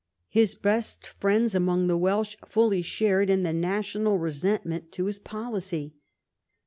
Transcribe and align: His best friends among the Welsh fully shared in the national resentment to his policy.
His 0.29 0.55
best 0.55 1.05
friends 1.05 1.53
among 1.53 1.85
the 1.85 1.95
Welsh 1.95 2.35
fully 2.47 2.81
shared 2.81 3.29
in 3.29 3.43
the 3.43 3.53
national 3.53 4.17
resentment 4.17 4.91
to 4.93 5.05
his 5.05 5.19
policy. 5.19 5.93